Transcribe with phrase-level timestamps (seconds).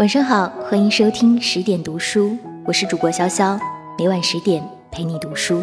[0.00, 2.34] 晚上好，欢迎收听十点读书，
[2.64, 3.60] 我是主播潇潇，
[3.98, 5.62] 每晚十点陪你读书。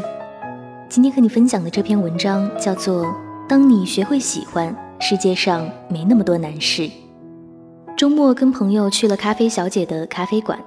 [0.87, 3.03] 今天和你分享的这篇文章叫做
[3.49, 6.83] 《当你学会喜欢，世界上没那么多难事》。
[7.97, 10.59] 周末跟朋友去了咖啡小姐的咖啡馆，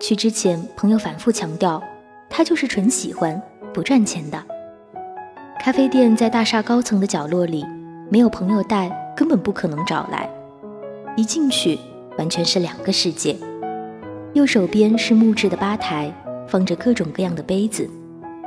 [0.00, 1.80] 去之前朋友反复强调，
[2.28, 3.40] 他就是纯喜欢，
[3.72, 4.42] 不赚钱的。
[5.60, 7.64] 咖啡店在大厦高层的角落里，
[8.10, 10.28] 没有朋友带，根本不可能找来。
[11.16, 11.78] 一进去。
[12.18, 13.36] 完全是两个世界。
[14.34, 16.12] 右手边是木质的吧台，
[16.48, 17.88] 放着各种各样的杯子，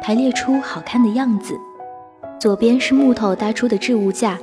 [0.02, 1.56] 排列出好看的样子。
[2.40, 4.38] 左边是木头搭出的置物架，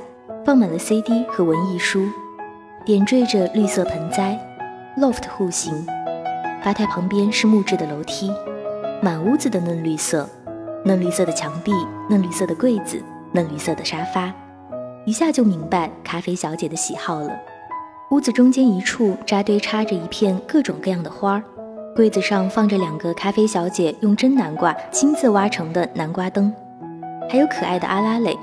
[0.45, 2.07] 放满了 CD 和文艺书，
[2.85, 4.39] 点缀着绿色盆栽
[4.97, 5.85] ，loft 户型。
[6.63, 8.31] 吧台旁边是木质的楼梯，
[9.01, 10.27] 满屋子的嫩绿色，
[10.85, 11.73] 嫩绿色的墙壁，
[12.09, 14.33] 嫩绿色的柜子，嫩绿色的沙发，
[15.05, 17.29] 一下就明白咖啡小姐的喜好了。
[18.11, 21.43] 屋子中间一处扎堆插着一片各种各样的花儿，
[21.95, 26.53] 柜子上放着两个咖啡小姐用真南瓜亲自挖成的南瓜灯，
[27.27, 28.37] 还有可爱的阿拉蕾。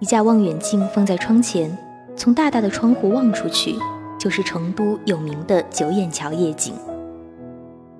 [0.00, 1.76] 一架望远镜放在窗前，
[2.16, 3.76] 从大大的窗户望出去，
[4.18, 6.74] 就是成都有名的九眼桥夜景。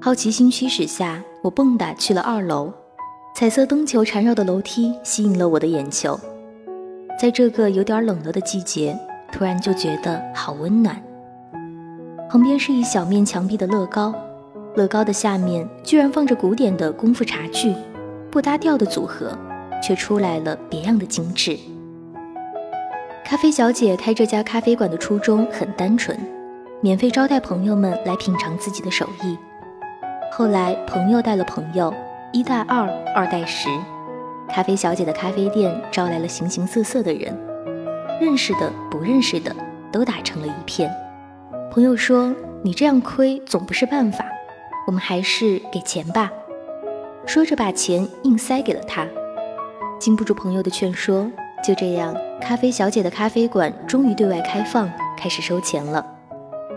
[0.00, 2.72] 好奇心驱使下，我蹦跶去了二楼，
[3.36, 6.18] 彩色灯球缠绕的楼梯吸引了我的眼球。
[7.20, 8.98] 在这个有点冷了的季节。
[9.32, 10.96] 突然就觉得好温暖。
[12.28, 14.14] 旁边是一小面墙壁的乐高，
[14.76, 17.74] 乐高的下面居然放着古典的功夫茶具，
[18.30, 19.36] 不搭调的组合，
[19.82, 21.58] 却出来了别样的精致。
[23.24, 26.16] 咖啡小姐开这家咖啡馆的初衷很单纯，
[26.80, 29.36] 免费招待朋友们来品尝自己的手艺。
[30.32, 31.92] 后来朋友带了朋友，
[32.32, 33.68] 一带二，二带十，
[34.48, 37.36] 咖啡小姐的咖啡店招来了形形色色的人。
[38.20, 39.56] 认识的、不认识的，
[39.90, 40.94] 都打成了一片。
[41.72, 44.26] 朋友说：“你这样亏总不是办法，
[44.86, 46.30] 我们还是给钱吧。”
[47.24, 49.06] 说着把钱硬塞给了他。
[49.98, 51.30] 经不住朋友的劝说，
[51.64, 56.04] 就这样，咖啡小姐的咖啡馆终于对外开放，开始收钱了。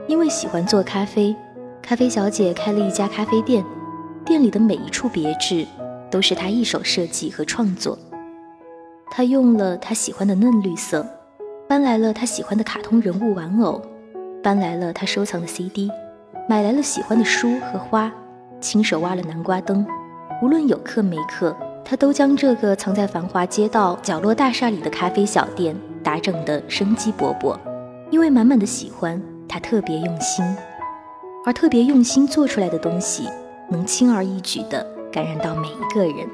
[0.08, 1.36] 因为喜欢做咖啡，
[1.82, 3.66] 咖啡小姐开了一家咖啡店，
[4.24, 5.68] 店里的每一处别致，
[6.10, 8.00] 都是她一手设计和创作。
[9.12, 11.06] 她用了她喜欢的嫩绿色。
[11.74, 13.82] 搬来了他喜欢的卡通人物玩偶，
[14.44, 15.90] 搬来了他收藏的 CD，
[16.48, 18.12] 买来了喜欢的书和花，
[18.62, 19.84] 亲手挖了南瓜灯。
[20.44, 27.58] 无论有课没课，他都将这个藏在繁华街道角落大厦里的咖啡小店打整得生机勃勃。
[28.12, 29.20] 因为满满的喜欢，
[29.50, 30.46] 他特别用心，
[31.44, 33.28] 而特别用心做出来的东西，
[33.68, 36.30] 能轻而易举地感染到每一个人。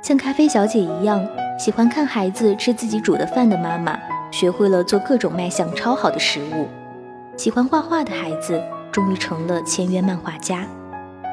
[0.00, 1.26] 像咖啡小姐一样，
[1.58, 3.98] 喜欢看孩子吃自己煮的饭的妈妈。
[4.30, 6.68] 学会了做各种卖相超好的食物，
[7.36, 10.66] 喜欢画画的孩子终于成了签约漫画家，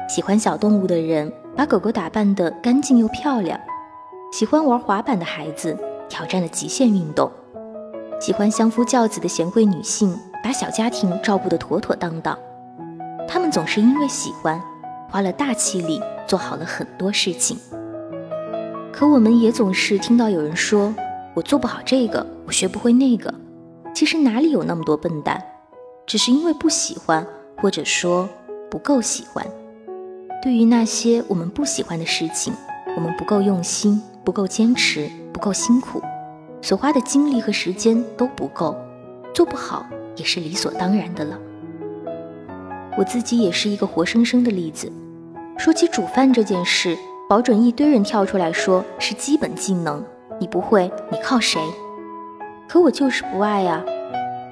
[0.08, 3.58] 喜欢小动物的人把狗狗打扮得干净又漂亮，
[4.32, 5.78] 喜欢玩滑板的孩子
[6.08, 7.30] 挑战了极限运动，
[8.20, 12.36] 喜欢相夫教子的贤惠女性把小家庭照顾得妥妥当当。
[13.28, 14.60] 他们总是因为喜欢，
[15.08, 17.56] 花了大气力做好了很多事情。
[18.92, 20.92] 可我们也总是听到有人说。
[21.38, 23.32] 我做不好这个，我学不会那个。
[23.94, 25.40] 其实哪里有那么多笨蛋，
[26.04, 27.24] 只是因为不喜欢，
[27.58, 28.28] 或者说
[28.68, 29.46] 不够喜欢。
[30.42, 32.52] 对于那些我们不喜欢的事情，
[32.96, 36.02] 我们不够用心，不够坚持，不够辛苦，
[36.60, 38.76] 所花的精力和时间都不够，
[39.32, 41.38] 做不好也是理所当然的了。
[42.98, 44.90] 我自己也是一个活生生的例子。
[45.56, 50.04] 说起煮饭这件事，保准一堆人跳出来说是基本技能。
[50.38, 51.60] 你不会，你靠谁？
[52.68, 53.84] 可我就是不爱呀。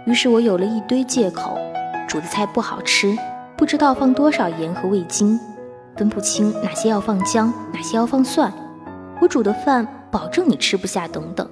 [0.06, 1.58] 于是我有了一堆借口：
[2.08, 3.16] 煮的菜不好吃，
[3.56, 5.38] 不知道放多少盐和味精，
[5.96, 8.52] 分不清哪些要放姜，哪些要放蒜。
[9.20, 11.48] 我煮的饭保证你吃不下，等等。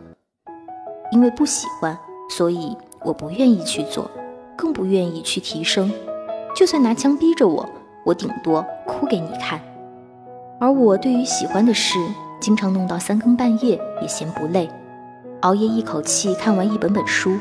[1.13, 1.97] 因为不喜欢，
[2.31, 4.11] 所以我不愿意去做，
[4.57, 5.93] 更不愿意去提升。
[6.57, 7.69] 就算拿枪逼着我，
[8.05, 9.61] 我顶多哭给你看。
[10.61, 11.99] 而我对于喜欢的事。
[12.45, 14.69] 经常弄到三更半夜也嫌不累，
[15.41, 17.39] 熬夜一口气看完一本本书，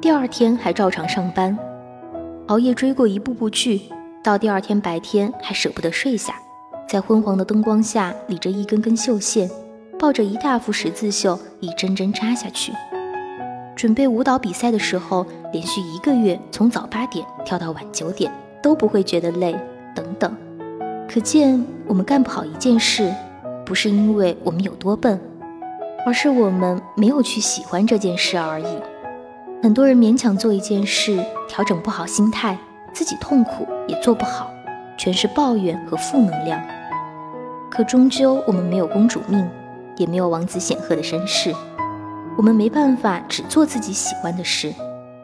[0.00, 1.58] 第二天还照常上班，
[2.46, 3.82] 熬夜追过一部部剧，
[4.22, 6.36] 到第二天白天还舍不得睡下，
[6.88, 9.50] 在昏黄的灯光下理着一根根绣线，
[9.98, 12.72] 抱着一大幅十字绣一针针扎下去。
[13.74, 18.30] 准备舞蹈比赛的时候，连续一个月从早八点跳到晚九点
[18.62, 19.52] 都不会觉得累，
[19.96, 20.32] 等等，
[21.12, 23.12] 可见我们干不好一件事。
[23.64, 25.18] 不是因为我们有多笨，
[26.06, 28.66] 而是我们没有去喜欢这件事而已。
[29.62, 31.18] 很多人勉强做一件事，
[31.48, 32.58] 调整不好心态，
[32.92, 34.52] 自己痛苦，也做不好，
[34.98, 36.62] 全是抱怨和负能量。
[37.70, 39.48] 可终究我们没有公主命，
[39.96, 41.54] 也没有王子显赫的身世，
[42.36, 44.72] 我们没办法只做自己喜欢的事，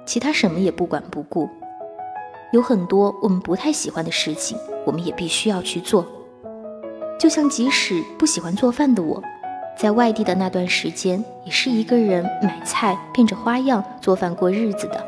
[0.06, 1.48] 其他什么也不管不顾。
[2.52, 4.56] 有很多我们不太喜欢的事情，
[4.87, 6.06] 我们也必须要去做。
[7.20, 9.22] 就像即使不喜欢做饭的我，
[9.76, 15.05] 在外地的那段时间，也是一个人买菜，变着花样做饭过日子的。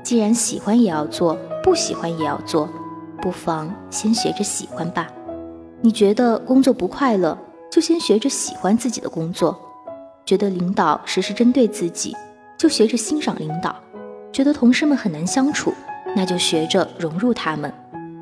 [0.00, 2.68] 既然喜欢也要做，不喜欢也要做，
[3.20, 5.08] 不妨先学着喜欢吧。
[5.80, 7.36] 你觉得工作不快乐，
[7.68, 9.52] 就先学着喜欢自己的工作；
[10.24, 12.16] 觉得领导时时针对自己，
[12.56, 13.74] 就学着欣赏领导；
[14.30, 15.74] 觉得同事们很难相处，
[16.14, 17.68] 那就学着融入他们；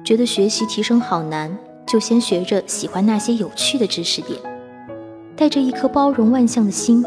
[0.02, 1.54] 觉得学习提升好难，
[1.88, 4.38] 就先学着喜欢那些有趣的知识点。
[5.34, 7.04] 带着一颗包容万象的心，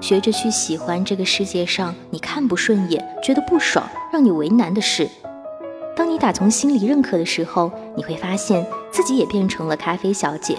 [0.00, 5.08] 学着去喜欢这个世界上你看不顺眼、觉得不爽、让你为难的事。
[5.94, 10.56] 当你打从心里认可的时候，你会发现自己也变成了咖啡小姐，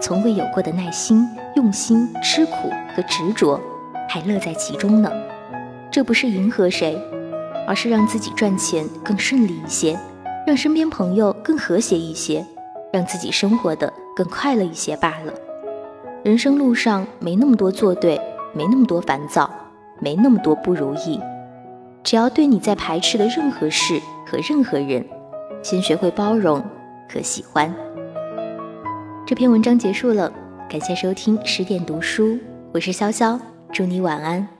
[0.00, 3.58] 从未有过的耐心、用心、吃苦和执着，
[4.08, 5.10] 还乐在其中呢。
[5.90, 7.00] 这不是迎合谁，
[7.66, 9.98] 而是让自己赚钱更顺利一些，
[10.46, 12.44] 让身边朋友更和谐一些，
[12.96, 15.34] 让自己生活的更快乐一些罢了。
[16.24, 18.18] 人生路上没那么多做对，
[18.54, 19.50] 没那么多烦躁，
[19.98, 21.20] 没那么多不如意。
[22.02, 25.04] 只要对你在排斥的任何事和任何人，
[25.62, 26.58] 先学会包容
[27.12, 27.70] 和喜欢。
[29.26, 30.32] 这篇文章结束了，
[30.66, 32.38] 感谢收听十点读书，
[32.72, 33.38] 我是潇潇，
[33.74, 34.55] 祝你晚安。